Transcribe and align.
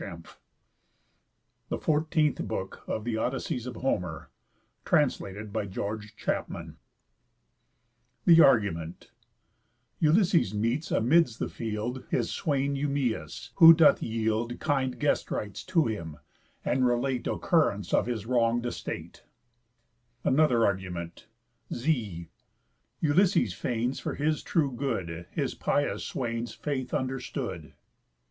_THE 1.69 1.77
FOURTEENTH 1.77 2.47
BOOK 2.47 2.83
OF 2.87 3.05
HOMER'S 3.05 3.69
ODYSSEYS 3.69 5.27
THE 8.25 8.41
ARGUMENT 8.43 9.11
Ulysses 9.99 10.55
meets 10.55 10.89
amids 10.89 11.37
the 11.37 11.47
field 11.49 12.03
His 12.09 12.31
swain 12.31 12.73
Eumæus: 12.75 13.51
who 13.57 13.75
doth 13.75 14.01
yield 14.01 14.59
Kind 14.59 14.97
guest 14.99 15.29
rites 15.29 15.63
to 15.65 15.85
him, 15.85 16.17
and 16.65 16.83
relate 16.87 17.27
Occurrents 17.27 17.93
of 17.93 18.07
his 18.07 18.25
wrong'd 18.25 18.65
estate. 18.65 19.23
ANOTHER 20.23 20.65
ARGUMENT 20.65 21.27
Ξι̑. 21.71 22.27
Ulysses 23.01 23.53
fains 23.53 23.99
For 23.99 24.15
his 24.15 24.41
true 24.41 24.71
good: 24.71 25.27
His 25.29 25.53
pious 25.53 26.03
swain's 26.03 26.55
Faith 26.55 26.91
understood. 26.91 27.75